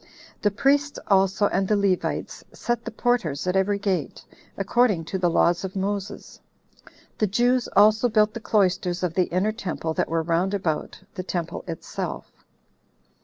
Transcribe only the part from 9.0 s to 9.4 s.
of the